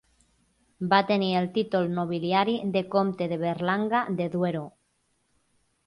Va 0.93 1.01
tenir 1.11 1.27
el 1.41 1.49
títol 1.59 1.93
nobiliari 1.99 2.57
de 2.79 2.85
comte 2.99 3.31
de 3.35 3.41
Berlanga 3.47 4.05
de 4.23 4.31
Duero. 4.39 4.69